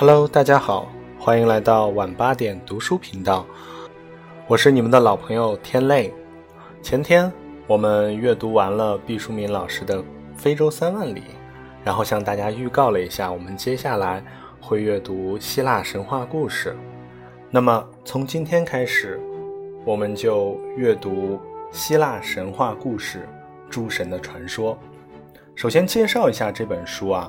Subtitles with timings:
[0.00, 0.86] Hello，大家好，
[1.18, 3.44] 欢迎来到晚八点读书频道，
[4.46, 6.14] 我是你们的老朋友天泪。
[6.80, 7.32] 前天
[7.66, 9.98] 我们阅读完了毕淑敏老师的
[10.36, 11.20] 《非洲三万里》，
[11.82, 14.22] 然后向大家预告了一下，我们接下来
[14.60, 16.76] 会阅读希腊神话故事。
[17.50, 19.20] 那么从今天开始，
[19.84, 21.40] 我们就阅读
[21.72, 23.28] 希腊神话故事
[23.68, 24.74] 《诸神的传说》。
[25.56, 27.28] 首先介绍一下这本书啊。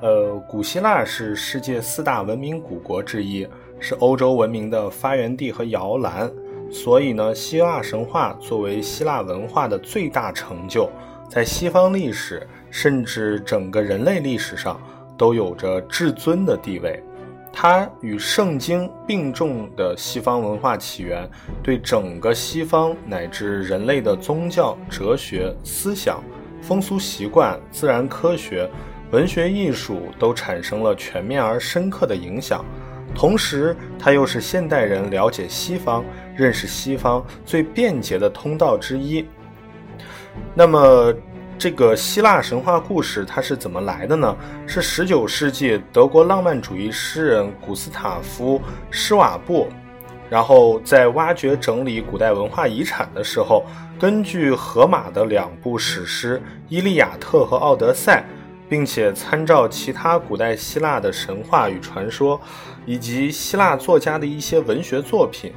[0.00, 3.44] 呃，古希腊是世界四大文明古国之一，
[3.80, 6.30] 是欧洲文明的发源地和摇篮。
[6.70, 10.88] 所以呢，希腊神话作为希腊文化的最大成就，
[11.28, 14.80] 在西方历史甚至整个人类历史上
[15.16, 17.02] 都有着至尊的地位。
[17.52, 21.28] 它与圣经并重的西方文化起源，
[21.60, 26.22] 对整个西方乃至人类的宗教、哲学、思想、
[26.62, 28.70] 风俗习惯、自然科学。
[29.10, 32.62] 文学艺术都产生了全面而深刻的影响，
[33.14, 36.04] 同时它又是现代人了解西方、
[36.36, 39.24] 认识西方最便捷的通道之一。
[40.54, 41.14] 那么，
[41.58, 44.36] 这个希腊神话故事它是怎么来的呢？
[44.66, 48.58] 是19世纪德国浪漫主义诗人古斯塔夫·
[48.90, 49.68] 施瓦布，
[50.28, 53.64] 然后在挖掘整理古代文化遗产的时候，
[53.98, 58.22] 根据荷马的两部史诗《伊利亚特》和《奥德赛》。
[58.68, 62.40] 并且参照其他古代希腊的神话与传说，
[62.84, 65.52] 以及希腊作家的一些文学作品，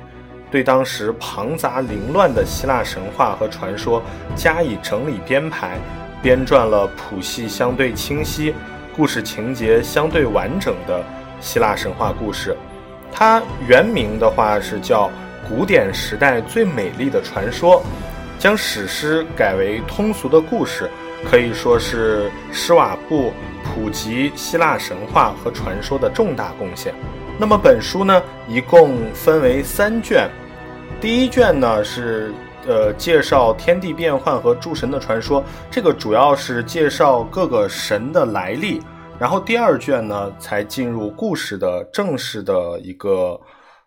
[0.49, 4.01] 对当时庞杂凌乱的希腊神话和传说
[4.35, 5.77] 加以整理编排，
[6.21, 8.53] 编撰了谱系相对清晰、
[8.95, 11.03] 故事情节相对完整的
[11.39, 12.55] 希腊神话故事。
[13.11, 15.07] 它原名的话是叫
[15.49, 17.81] 《古典时代最美丽的传说》，
[18.39, 20.89] 将史诗改为通俗的故事。
[21.29, 23.31] 可以说是施瓦布
[23.63, 26.93] 普及希腊神话和传说的重大贡献。
[27.39, 30.29] 那么本书呢，一共分为三卷。
[30.99, 32.33] 第一卷呢是
[32.67, 38.81] 呃介绍天地变幻和诸神的传说，这个主要是介绍各个神的来历。
[39.17, 43.39] 然后第二卷呢才进入故事的正式的一个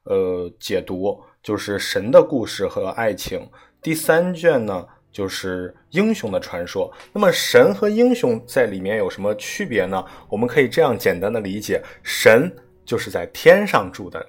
[0.05, 3.47] 呃解读，就是神的故事和爱情。
[3.83, 4.87] 第三卷呢。
[5.15, 6.93] 就是英雄的传说。
[7.13, 10.05] 那么神和英雄在里面有什么区别呢？
[10.29, 12.53] 我们可以这样简单的理解：神
[12.85, 14.27] 就是在天上住的，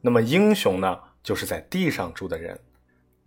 [0.00, 2.56] 那么英雄呢，就是在地上住的人。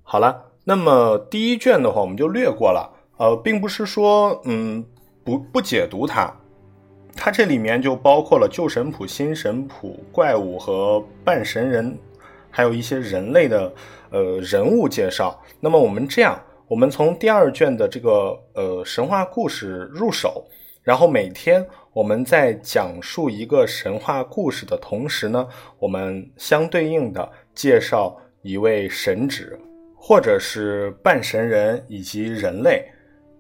[0.04, 2.90] 好了，那么第一卷的话，我们就略过了。
[3.18, 4.84] 呃，并不是说嗯
[5.26, 6.34] 不不解读它，
[7.14, 12.00] 它这里面就包括了旧神谱、新神谱、怪物和半神人，
[12.50, 13.74] 还有一些人类的
[14.12, 15.38] 呃人物介绍。
[15.60, 16.42] 那么我们这样。
[16.72, 20.48] 我们从第二卷的这个呃神话故事入手，
[20.82, 25.46] 然后每天我们在讲述一个神话故事的同时呢，
[25.80, 29.50] 我们相对应的介绍一位神祇，
[29.98, 32.86] 或者是半神人以及人类。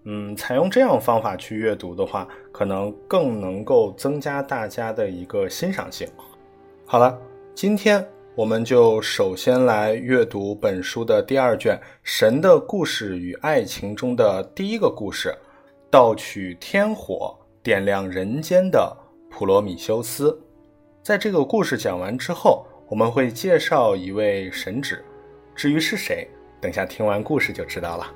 [0.03, 6.05] 嗯，采用这样方法去阅读的话，可能更能够增加大家的一个欣赏性。
[6.85, 7.17] 好了，
[7.55, 8.05] 今天。
[8.33, 15.37] 我们就首先来阅读本书的第二卷《神的故事与爱情》中的第一个故事——
[15.91, 18.95] 盗取天火，点亮人间的
[19.29, 20.41] 普罗米修斯。
[21.03, 24.97] 在这个故事讲完之后，我们会介绍一位神祇，
[25.53, 26.25] 至于是谁，
[26.61, 28.09] 等下听完故事就知道了。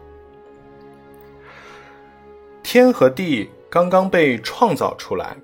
[2.63, 5.35] 天和地刚刚被创造出来，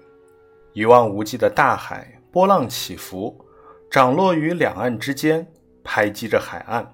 [0.72, 3.36] 一望无际的大海，波浪起伏。
[3.92, 5.46] 涨落于两岸之间，
[5.84, 6.94] 拍击着海岸，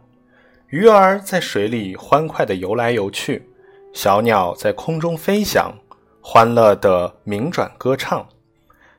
[0.69, 3.47] 鱼儿在水里欢快地游来游去，
[3.93, 5.71] 小鸟在空中飞翔，
[6.21, 8.27] 欢乐地鸣转歌唱。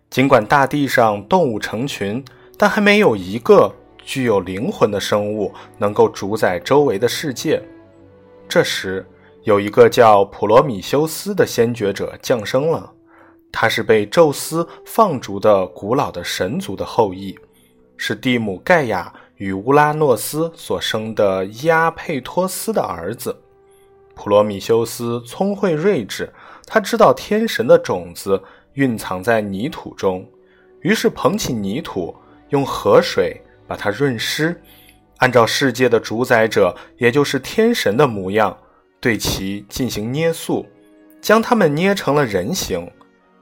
[0.08, 2.24] 尽管大地上动物成群，
[2.56, 7.60] 但还没有一个具有灵魂的生物能够主宰周围的世界。
[8.48, 9.04] 这时，
[9.42, 12.92] 有一个叫普罗米修斯的先觉者降生了，
[13.50, 17.36] 他是被宙斯放逐的古老的神族的后裔。
[17.98, 23.36] 是蒂姆盖亚与乌拉诺斯所生的伊阿佩托斯的儿子。
[24.14, 26.32] 普罗米修斯聪慧睿智，
[26.64, 28.42] 他知道天神的种子
[28.74, 30.26] 蕴藏在泥土中，
[30.80, 32.16] 于是捧起泥土，
[32.48, 34.60] 用河水把它润湿，
[35.18, 38.56] 按照世界的主宰者，也就是天神的模样，
[39.00, 40.66] 对其进行捏塑，
[41.20, 42.90] 将它们捏成了人形。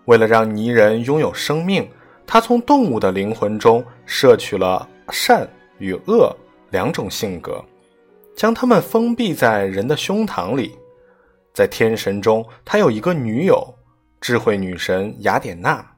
[0.06, 1.88] 为了让泥人拥有生命。
[2.26, 6.34] 他从动物的灵魂中摄取了善与恶
[6.70, 7.64] 两种性格，
[8.34, 10.76] 将它们封闭在人的胸膛里。
[11.54, 13.74] 在天神中，他有一个女友，
[14.20, 15.92] 智慧女神雅典娜。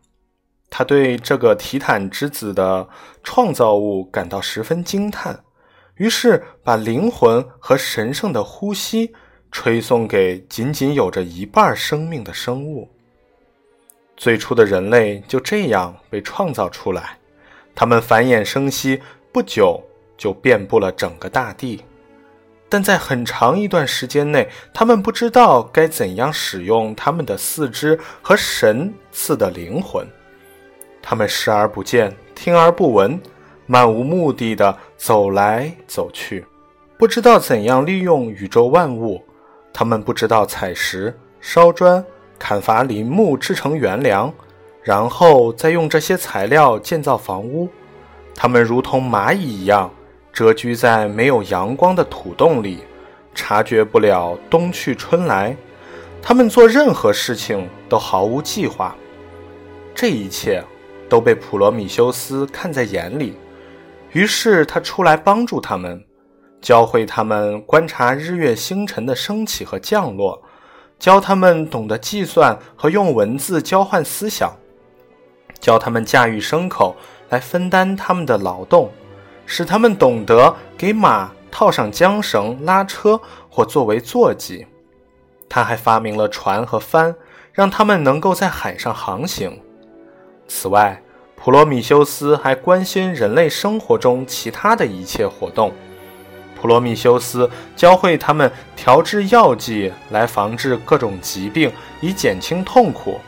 [0.70, 2.86] 他对这个提坦之子的
[3.24, 5.42] 创造物感到十分惊叹，
[5.96, 9.12] 于是把灵魂和神圣的呼吸
[9.50, 12.88] 吹送给仅仅有着一半生命的生物。
[14.18, 17.16] 最初的人类就这样被创造出来，
[17.72, 19.00] 他们繁衍生息，
[19.32, 19.80] 不久
[20.16, 21.84] 就遍布了整个大地。
[22.68, 30.04] 但在很长一段时间内，他们不知道该怎样使用他们的四肢和神赐的灵魂。
[31.00, 33.18] 他们视而不见，听而不闻，
[33.66, 36.44] 漫无目的地走来走去，
[36.98, 39.24] 不知道怎样利用宇宙万物。
[39.72, 42.04] 他们不知道采石、烧砖、
[42.38, 44.32] 砍伐林木制成原粮，
[44.82, 47.68] 然后再用这些材料建造房屋。
[48.34, 49.90] 他们如同蚂蚁一样。
[50.30, 52.84] 蛰居在没有阳光的土洞里，
[53.34, 55.56] 察觉不了冬去春来。
[56.22, 58.94] 他们做任何事情都毫无计划。
[59.96, 60.62] 这一切
[61.08, 63.36] 都被普罗米修斯看在眼里，
[64.12, 66.00] 于是他出来帮助他们，
[66.60, 70.40] 教会他们观察日月星辰的升起和降落，
[70.98, 74.52] 教他们懂得计算和用文字交换思想，
[75.60, 76.96] 教他们驾驭牲口
[77.28, 78.90] 来分担他们的劳动。
[79.50, 83.18] 使他们懂得给马套上缰绳拉车
[83.48, 84.66] 或作为坐骑。
[85.48, 87.14] 他还发明了船和帆，
[87.50, 89.58] 让他们能够在海上航行。
[90.46, 91.02] 此外，
[91.34, 95.72] 普罗米修斯还关心人类生活中其他的一切活动。
[96.60, 103.20] 普罗米修斯教会他们调制药剂来防治各种疾病，以减轻痛苦。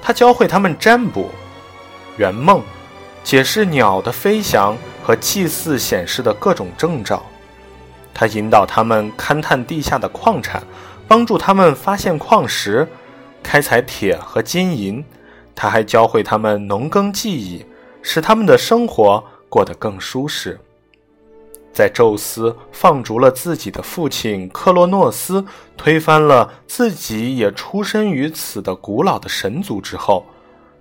[0.00, 1.30] 他教会他们占卜、
[2.16, 2.62] 圆梦。
[3.24, 7.22] 解释鸟的飞翔和祭祀显示的各种征兆，
[8.14, 10.62] 他引导他们勘探地下的矿产，
[11.06, 12.88] 帮助他们发现矿石，
[13.42, 15.04] 开采铁和金银。
[15.54, 17.66] 他还教会他们农耕技艺，
[18.00, 20.58] 使他们的生活过得更舒适。
[21.78, 25.44] 在宙斯放逐了自己的父亲克洛诺斯，
[25.76, 30.26] 推翻了自己也出身于此的古老的神族之后，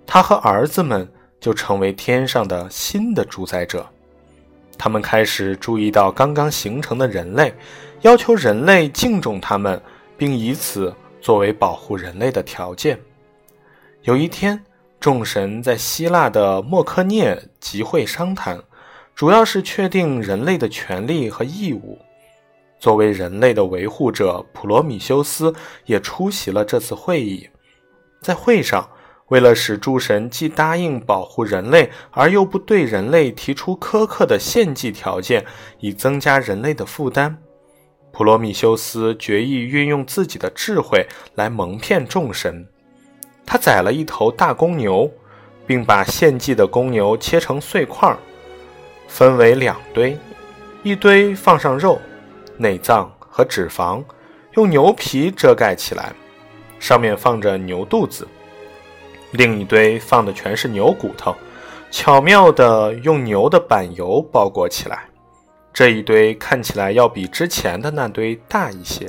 [0.08, 1.08] 他和儿子们。
[1.40, 3.86] 就成为天上的新的主宰者，
[4.76, 7.54] 他们开始注意到刚刚形成的人类，
[8.02, 9.80] 要求人类敬重他们，
[10.18, 10.92] 并以此
[11.22, 13.00] 作为保护人类的条件。
[14.02, 14.60] 有一天，
[15.00, 18.60] 众神在希腊的莫克涅集会商谈，
[19.18, 21.98] 主要是确定人类的权利和义务。
[22.78, 25.52] 作为人类的维护者，普罗米修斯
[25.86, 27.50] 也出席了这次会议。
[28.22, 28.88] 在会上。
[29.30, 35.46] 为了使诸神既答应保护人类，而又不对人类提出苛刻的献祭条件，
[35.82, 37.36] 以增加人类的负担，
[38.14, 41.06] 普罗米修斯决意运用自己的智慧
[41.36, 42.66] 来蒙骗众神。
[43.46, 45.12] 他宰了一头大公牛，
[45.66, 48.18] 并把献祭的公牛切成碎块儿，
[49.08, 50.18] 分为两堆：
[50.84, 52.00] 一堆放上肉、
[52.58, 54.04] 内脏和脂肪，
[54.56, 56.14] 用牛皮遮盖起来，
[56.80, 58.28] 上面放着牛肚子。
[59.32, 61.36] 另一堆放的全是牛骨头，
[61.92, 65.04] 巧妙地用牛的板油包裹起来。
[65.74, 69.08] 这一堆看起来要比之前的那堆大一些。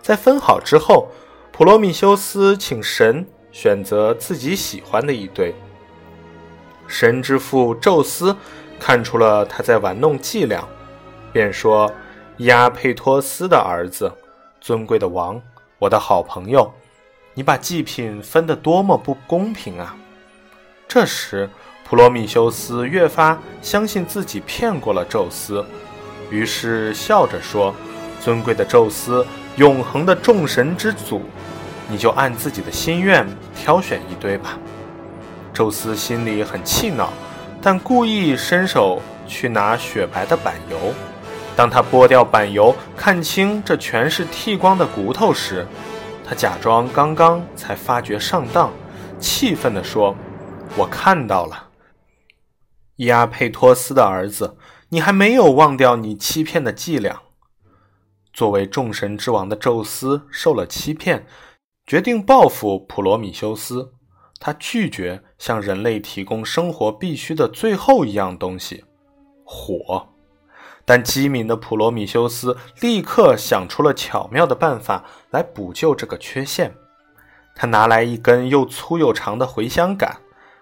[0.00, 1.08] 在分好之后，
[1.52, 5.54] 普罗米修斯请神选择自己喜欢的一堆。
[6.86, 8.34] 神之父宙斯
[8.78, 10.62] 看出了他在玩弄伎俩，
[11.32, 11.90] 便说
[12.38, 14.12] ：“亚佩托斯的儿子，
[14.60, 15.40] 尊贵的王，
[15.78, 16.72] 我的好朋友。”
[17.38, 19.94] 你把祭品分得多么不公平啊！
[20.88, 21.46] 这时，
[21.84, 25.62] 普罗米修斯越发相信自己骗过了宙斯，
[26.30, 27.74] 于是笑着说
[28.24, 31.20] ：“尊贵的宙斯，永恒的众神之祖，
[31.90, 34.58] 你就按自己的心愿挑选一堆吧。”
[35.52, 37.12] 宙斯心里很气恼，
[37.66, 40.94] 但故意伸手去拿雪白的板油。
[41.56, 45.66] 当他剥掉板油，看清这全是剃光的骨头时，
[46.24, 48.72] 他假装刚刚才发觉上当，
[49.18, 50.14] 气愤地说
[50.78, 51.70] ：“我看到了，
[52.94, 54.56] 伊阿佩托斯的儿子，
[54.90, 57.20] 你还没有忘掉你欺骗的伎俩。”
[58.32, 61.26] 作为众神之王的宙斯受了欺骗，
[61.84, 63.92] 决定报复普罗米修斯。
[64.38, 68.84] 他拒绝向人类提供生活必需的最后一样东西——
[69.44, 70.08] 火。
[70.84, 76.74] 但机敏的普罗米修斯立刻想出了巧妙的办法来补救这个缺陷。
[77.56, 80.18] 他拿来一根又粗又长的茴香杆，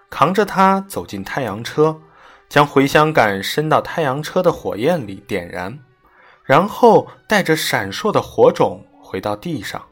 [0.09, 2.01] 扛着它走进太阳车，
[2.49, 5.79] 将茴香杆伸到太阳车的火焰里点燃，
[6.45, 9.85] 然后带着闪烁的火种回到地上。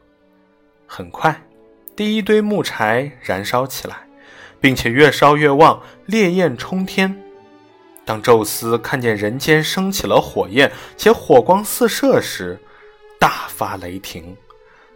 [0.87, 1.45] 很快，
[1.95, 4.02] 第一堆木柴燃烧起来，
[4.63, 7.21] 并且越烧越旺，烈焰冲天。
[8.05, 12.57] 当宙斯看见人间升起了火焰，且火光四射时，
[13.19, 14.37] 大发雷霆。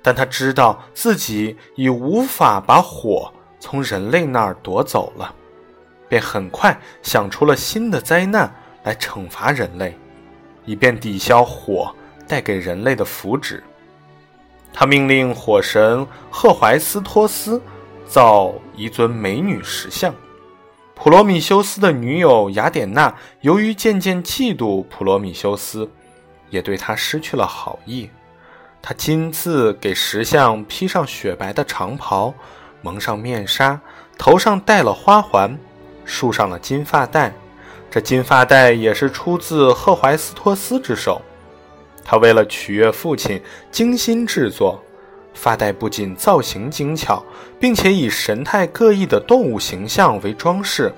[0.01, 5.35] 但他知道自己已无法把火从人类那儿夺走了，
[6.07, 8.49] 便很快想出了新的灾难
[8.83, 9.97] 来惩罚人类，
[10.63, 11.93] 以便抵消火
[12.25, 13.59] 带给人类的福祉。
[14.71, 17.61] 他命令火神赫淮斯托斯
[18.07, 20.13] 造一尊美女石像。
[20.95, 25.87] 普罗米修斯的女友雅典娜由于渐渐嫉妒普罗米修斯，
[26.49, 28.09] 也对他失去了好意。
[28.81, 32.33] 他亲自给石像披上雪白的长袍，
[32.81, 33.79] 蒙上面纱，
[34.17, 35.57] 头上戴了花环，
[36.03, 37.31] 束上了金发带。
[37.91, 41.21] 这金发带也是出自赫淮斯托斯之手。
[42.03, 44.81] 他为了取悦父亲，精心制作。
[45.37, 47.23] 发带不仅造型精巧，
[47.59, 50.91] 并且以神态各异的动物形象为装饰。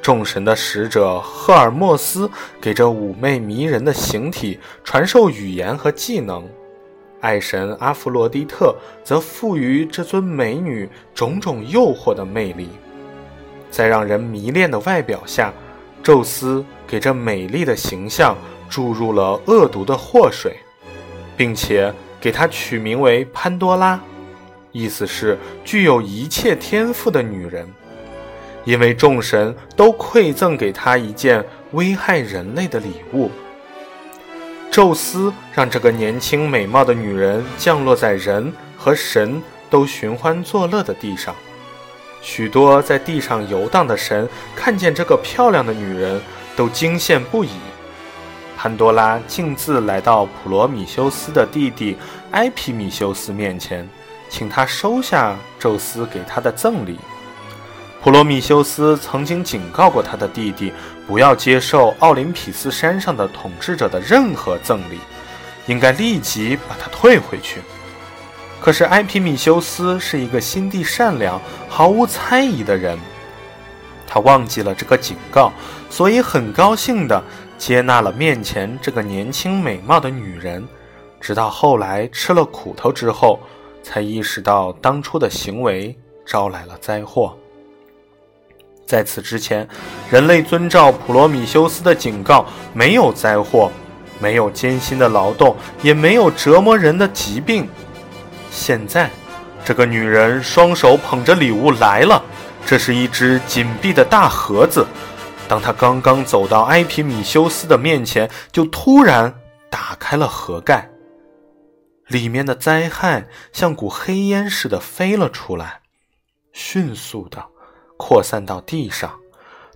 [0.00, 2.30] 众神的使者赫尔墨斯
[2.60, 6.48] 给这妩媚迷人的形体传授语言和技能，
[7.20, 12.68] 爱神阿弗洛狄特则赋予这尊美女种种诱惑的魅力。
[13.68, 15.52] 在让人迷恋的外表下，
[16.04, 18.36] 宙斯给这美丽的形象
[18.70, 20.56] 注入了恶毒的祸水，
[21.36, 21.92] 并且。
[22.20, 24.00] 给她取名为潘多拉，
[24.72, 27.66] 意思是具有一切天赋的女人，
[28.64, 33.30] 因为众神都馈赠给她一件危害人类的礼物。
[34.70, 41.34] 宙斯让这个年轻美貌的女人降落在人和神都寻欢作乐的地上，
[42.20, 46.20] 许多在地上游荡的神看见这个漂亮的女人，
[46.54, 47.48] 都惊羡不已。
[48.56, 51.96] 潘多拉径自来到普罗米修斯的弟弟
[52.30, 53.86] 埃皮米修斯面前，
[54.30, 56.98] 请他收下宙斯给他的赠礼。
[58.02, 60.72] 普罗米修斯曾经警告过他的弟弟，
[61.06, 64.98] 不要接受奥林匹斯山上的统治者的任何赠礼，
[65.66, 67.60] 应该立即把它退回去。
[68.60, 72.98] 可是埃皮米修斯是一个心地善良、毫无猜疑的人，
[74.06, 75.52] 他忘记了这个警告，
[75.90, 77.22] 所以很高兴的。
[77.58, 80.66] 接纳了面前这个年轻美貌的女人，
[81.20, 83.40] 直到后来吃了苦头之后，
[83.82, 87.36] 才意识到当初的行为招来了灾祸。
[88.86, 89.66] 在此之前，
[90.10, 93.72] 人类遵照普罗米修斯的警告，没有灾祸，
[94.20, 97.68] 没有艰辛的劳动，也没有折磨人的疾病。
[98.50, 99.10] 现在，
[99.64, 102.22] 这个女人双手捧着礼物来了，
[102.64, 104.86] 这是一只紧闭的大盒子。
[105.48, 109.32] 当他刚刚走到埃皮米修斯的面前，就突然
[109.70, 110.90] 打开了盒盖，
[112.08, 115.82] 里面的灾害像股黑烟似的飞了出来，
[116.52, 117.44] 迅速的
[117.96, 119.18] 扩散到地上。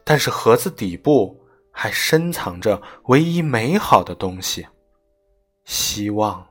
[0.02, 4.66] 但是盒子底部还深藏着唯一美好的东西——
[5.64, 6.46] 希望。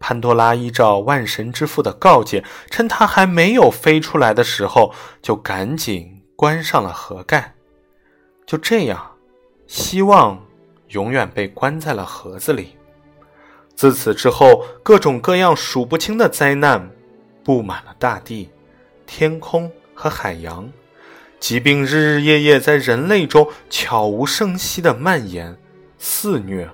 [0.00, 7.53] 潘多拉依照万神之父的告诫，趁他还没有飞出来的时候，就赶紧关上了盒盖。
[8.46, 9.10] 就这样，
[9.66, 10.38] 希望
[10.88, 12.76] 永远被关在了盒子里。
[13.74, 16.90] 自此之后，各种各样数不清的灾难
[17.42, 18.48] 布满了大地、
[19.06, 20.70] 天空和海洋，
[21.40, 25.56] 疾病日日夜夜在人类中悄无声息地蔓延、
[25.98, 26.68] 肆虐，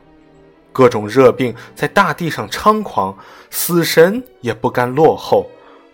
[0.72, 3.16] 各种热病在大地上猖狂，
[3.48, 5.48] 死神也不甘落后，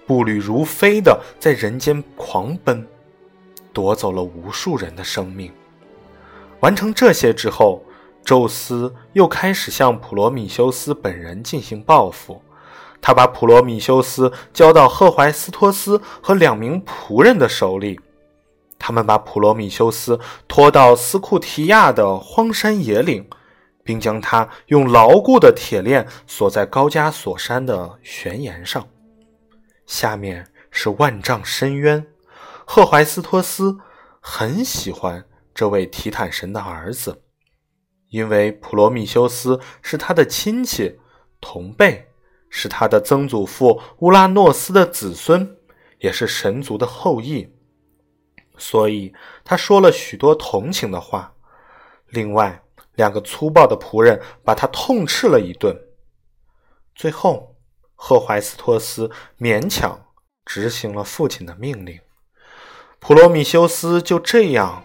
[0.06, 2.84] 步履如飞地在人间狂奔，
[3.72, 5.52] 夺走了无数人的生命。
[6.66, 7.80] 完成这些之后，
[8.24, 12.42] 宙斯又开始向普罗米修斯本人进行报复。
[13.00, 18.00] 他把普罗米修斯交到赫淮斯托斯和两名仆人的手里，
[18.80, 20.18] 他们把普罗米修斯
[20.48, 23.24] 拖到斯库提亚的荒山野岭，
[23.84, 28.84] 并将他用牢固的铁链锁在高加索山的悬崖上。
[29.86, 32.04] 下面是万丈深渊。
[32.64, 33.78] 赫淮斯托斯
[34.20, 35.24] 很喜欢。
[35.56, 37.22] 这位提坦神的儿子，
[38.10, 41.00] 因为普罗米修斯是他的亲戚
[41.40, 42.06] 同辈，
[42.50, 45.56] 是他的曾祖父乌拉诺斯的子孙，
[46.00, 47.50] 也是神族的后裔，
[48.58, 51.32] 所以他说了许多同情的话。
[52.08, 52.62] 另外，
[52.96, 55.74] 两个粗暴的仆人把他痛斥了一顿。
[56.94, 57.56] 最后，
[57.94, 59.98] 赫淮斯托斯勉强
[60.44, 61.98] 执行了父亲的命令，
[62.98, 64.82] 普罗米修斯就这样。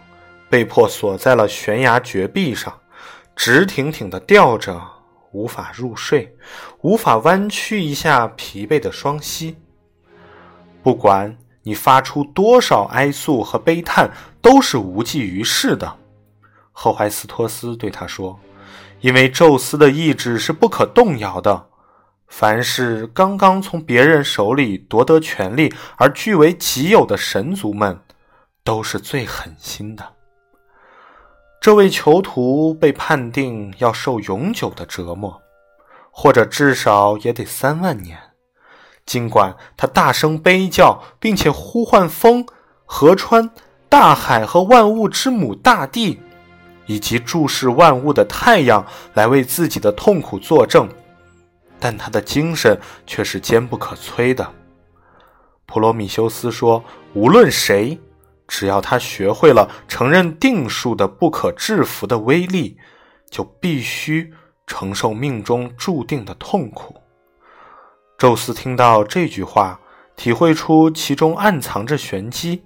[0.52, 2.78] 被迫锁在了悬崖绝壁上，
[3.34, 4.78] 直挺挺地吊着，
[5.30, 6.36] 无法入睡，
[6.82, 9.56] 无法弯曲一下疲惫的双膝。
[10.82, 15.96] 不管你发出多少哀诉和悲叹都是无济于事的。”
[16.70, 18.38] 赫淮斯托斯对他说
[19.00, 21.68] ：“因为宙斯的意志是不可动摇的。
[22.26, 27.98] 凡是刚刚从别人手里夺得权力而据为己有的神族们，
[28.62, 30.16] 都是最狠心的。
[31.62, 35.40] 这位囚徒被判定要受永久的折磨，
[36.10, 38.18] 或者至少也得三万年。
[39.06, 42.44] 尽管他大声悲叫，并且呼唤风、
[42.84, 43.48] 河川、
[43.88, 46.20] 大海和万物之母大地。”
[46.86, 50.88] 以及注视万物的太阳来为自己的痛苦作证，
[51.78, 52.76] 但他的精神
[53.06, 54.50] 却是坚不可摧的。
[55.64, 56.82] 普罗米修斯说
[57.14, 57.96] ：“无论谁，
[58.52, 62.76] 只要他学会了承认定数的不可制服的威力，
[63.30, 64.30] 就必须
[64.66, 67.00] 承受命中注定的痛苦。”
[68.18, 69.80] 宙斯听到这句话，
[70.16, 72.62] 体会出其中暗藏着玄机，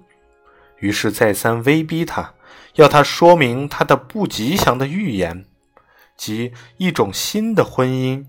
[0.79, 2.33] 于是再三威逼他。
[2.75, 5.45] 要他说明他的不吉祥的预言，
[6.17, 8.25] 即一种新的婚姻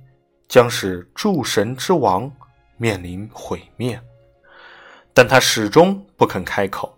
[0.49, 2.31] 将使诸神之王
[2.77, 4.01] 面临毁灭，
[5.13, 6.98] 但他始终不肯开口。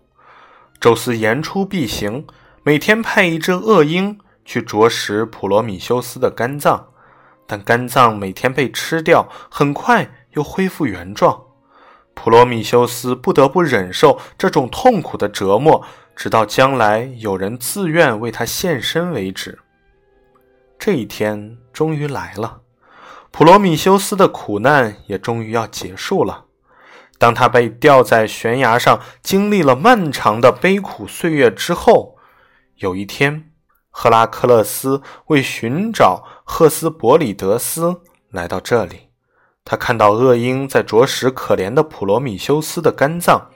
[0.81, 2.25] 宙斯言出必行，
[2.63, 6.87] 每天派一只恶鹰去啄食普罗米修斯的肝脏，
[7.45, 11.39] 但肝脏每天被吃掉，很快又恢复原状。
[12.15, 15.85] 普罗米修斯不得不忍受这种痛苦的折磨。
[16.13, 19.57] 直到将来有人自愿为他献身为止。
[20.77, 22.59] 这一天终于来了，
[23.31, 26.45] 普罗米修斯的苦难也终于要结束了。
[27.21, 32.17] 当他被吊在悬崖上，经历了漫长的悲苦岁月之后，
[32.77, 33.51] 有一天，
[33.91, 39.09] 赫拉克勒斯为寻找赫斯伯里德斯来到这里。
[39.63, 43.49] 他看到恶鹰在啄食可怜的普罗米修斯的肝脏。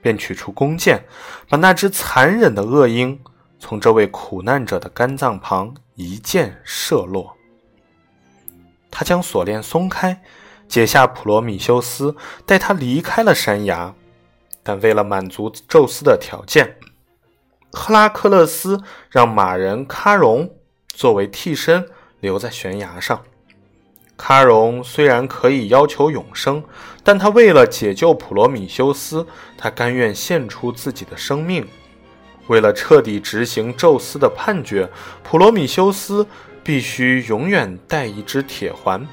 [0.00, 1.04] 便取出弓箭，
[1.48, 3.20] 把那只残忍的恶鹰
[3.58, 7.36] 从这位苦难者的肝脏旁一箭射落。
[8.92, 10.22] 他将锁链松开，
[10.68, 13.94] 解下普罗米修斯，带他离开了山崖。
[14.62, 16.76] 但为了满足宙斯的条件，
[17.72, 20.50] 赫拉克勒斯让马人喀戎
[20.88, 21.88] 作为替身
[22.20, 23.22] 留在悬崖上。
[24.18, 26.62] 喀戎虽然可以要求永生，
[27.02, 29.26] 但他为了解救普罗米修斯，
[29.56, 31.66] 他甘愿献出自己的生命。
[32.48, 34.90] 为了彻底执行宙斯的判决，
[35.22, 36.26] 普罗米修斯
[36.64, 39.06] 必须永远戴一只铁环，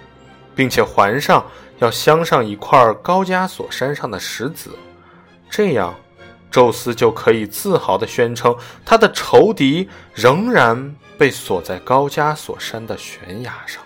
[0.55, 1.45] 并且环上
[1.79, 4.71] 要镶上一块高加索山上的石子，
[5.49, 5.93] 这样，
[6.49, 13.84] 宙斯就可以自豪地宣称他的仇敌仍然被锁在高加索山的悬崖上。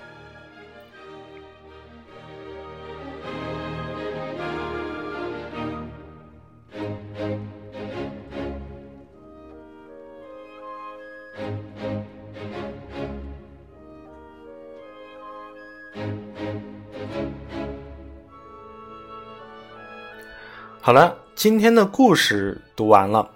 [20.89, 23.29] 好了，今天的故事读完了。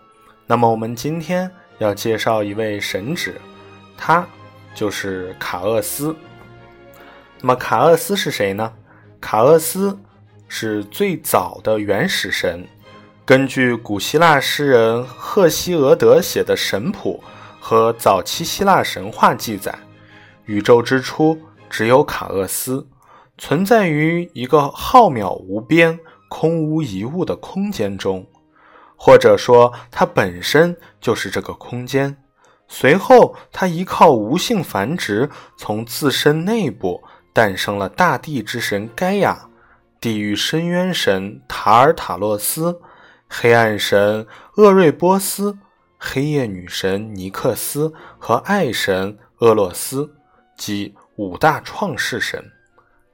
[0.48, 3.32] 那么我们今天要介绍一位神祇，
[3.96, 4.28] 他
[4.74, 6.16] 就是卡厄斯。
[7.42, 8.74] 那么卡厄斯是谁呢？
[9.22, 9.96] 卡厄斯
[10.48, 12.68] 是最早的原始神。
[13.24, 17.24] 根据古希腊诗人赫西俄德写的神谱
[17.60, 19.78] 和早期希腊神话记载，
[20.46, 21.40] 宇宙之初
[21.70, 22.88] 只有卡厄斯，
[23.38, 26.00] 存在于一个浩渺无边。
[26.36, 28.26] 空无一物的空间中，
[28.96, 32.18] 或者说它本身就是这个空间。
[32.68, 39.48] 随后，它依靠无性繁殖，从自身内部诞生了大地之神盖亚、
[40.02, 42.82] 地狱深渊神塔尔塔洛斯、
[43.30, 45.56] 黑暗神厄瑞波斯、
[46.00, 50.12] 黑夜女神尼克斯和爱神厄洛斯，
[50.58, 52.44] 即五大创世神。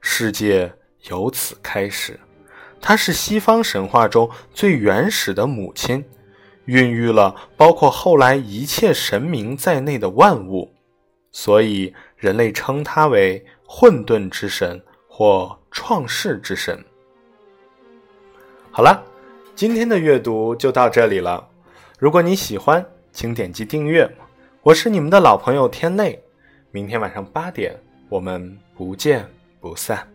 [0.00, 0.72] 世界
[1.10, 2.18] 由此开始。
[2.80, 6.04] 她是西方神话中最原始的母亲，
[6.64, 10.72] 孕育了包括后来一切神明在内的万物，
[11.30, 16.82] 所以人类称她为混沌之神或创世之神。
[18.70, 19.04] 好了，
[19.54, 21.46] 今天的阅读就到这里了。
[21.98, 24.10] 如果你喜欢，请点击订阅。
[24.62, 26.22] 我是你们的老朋友天内，
[26.70, 29.26] 明天晚上八点，我们不见
[29.60, 30.09] 不散。